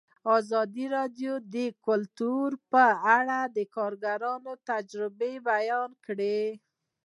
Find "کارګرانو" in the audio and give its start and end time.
3.75-4.51